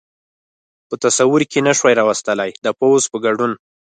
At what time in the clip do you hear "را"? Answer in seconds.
1.97-2.03